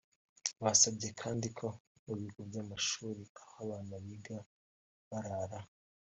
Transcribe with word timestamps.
Basabye 0.63 1.09
kandi 1.21 1.47
ko 1.57 1.67
mu 2.05 2.13
bigo 2.19 2.39
by’amashuri 2.49 3.23
aho 3.41 3.55
abana 3.63 3.95
biga 4.05 4.37
barara 5.09 5.59